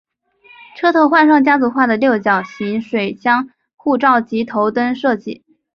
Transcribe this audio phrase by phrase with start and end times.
[0.75, 5.43] 车头换上家族化的六角形水箱护罩及头灯设计。